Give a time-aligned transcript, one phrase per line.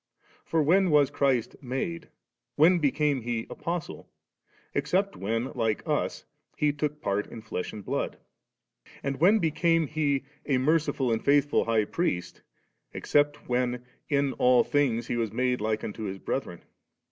[0.43, 2.09] for when was Christ 'made,'
[2.55, 4.09] when became He I Apostle,'
[4.73, 6.25] except when, like us,
[6.57, 8.17] He' took part in flesh and blood?'
[9.03, 12.41] And when became He 'a merciful and faithful High Priest,'
[12.93, 16.63] except when 'in all things He was made like unto His brethren